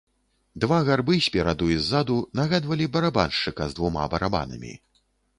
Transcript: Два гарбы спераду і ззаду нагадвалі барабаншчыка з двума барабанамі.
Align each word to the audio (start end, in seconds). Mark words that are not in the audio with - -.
Два 0.61 0.77
гарбы 0.85 1.17
спераду 1.25 1.67
і 1.73 1.75
ззаду 1.83 2.15
нагадвалі 2.39 2.87
барабаншчыка 2.95 3.67
з 3.75 3.79
двума 3.81 4.07
барабанамі. 4.15 4.73